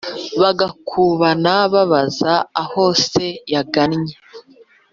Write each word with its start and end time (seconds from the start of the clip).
Bagakubana 0.41 1.53
babaza 1.73 2.33
aho 2.61 2.83
se 3.09 3.25
yagannye 3.53 4.15